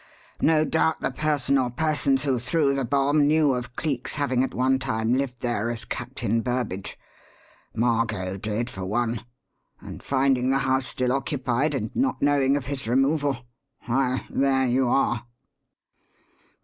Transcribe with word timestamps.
No 0.41 0.65
doubt 0.65 1.01
the 1.01 1.11
person 1.11 1.59
or 1.59 1.69
persons 1.69 2.23
who 2.23 2.39
threw 2.39 2.73
the 2.73 2.83
bomb 2.83 3.27
knew 3.27 3.53
of 3.53 3.75
Cleek's 3.75 4.15
having 4.15 4.43
at 4.43 4.51
one 4.55 4.79
time 4.79 5.13
lived 5.13 5.43
there 5.43 5.69
as 5.69 5.85
'Captain 5.85 6.41
Burbage' 6.41 6.97
Margot 7.75 8.35
did, 8.37 8.67
for 8.67 8.83
one 8.83 9.23
and 9.79 10.01
finding 10.01 10.49
the 10.49 10.57
house 10.57 10.87
still 10.87 11.11
occupied, 11.11 11.75
and 11.75 11.95
not 11.95 12.19
knowing 12.19 12.57
of 12.57 12.65
his 12.65 12.87
removal 12.87 13.45
why, 13.85 14.25
there 14.31 14.65
you 14.65 14.87
are." 14.89 15.27